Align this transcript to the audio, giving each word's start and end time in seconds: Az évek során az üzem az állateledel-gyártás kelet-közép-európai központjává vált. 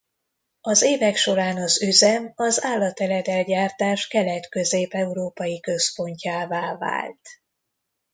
Az 0.61 0.81
évek 0.81 1.15
során 1.15 1.57
az 1.57 1.81
üzem 1.81 2.31
az 2.35 2.63
állateledel-gyártás 2.65 4.07
kelet-közép-európai 4.07 5.59
központjává 5.59 6.77
vált. 6.77 7.19